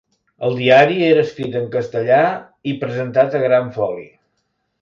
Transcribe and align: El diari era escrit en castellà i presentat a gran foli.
El 0.45 0.55
diari 0.59 0.95
era 1.07 1.25
escrit 1.25 1.59
en 1.59 1.69
castellà 1.77 2.23
i 2.73 2.77
presentat 2.85 3.41
a 3.41 3.47
gran 3.47 3.73
foli. 3.81 4.09